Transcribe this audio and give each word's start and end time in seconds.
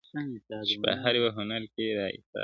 چي 0.67 0.75
په 0.83 0.89
هر 1.01 1.13
يوه 1.19 1.31
هنر 1.37 1.63
کي 1.73 1.85
را 1.97 2.05
ايسار 2.13 2.29
دی, 2.33 2.39